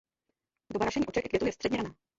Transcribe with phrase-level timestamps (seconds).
[0.73, 1.93] Doba rašení oček i květu je středně raná.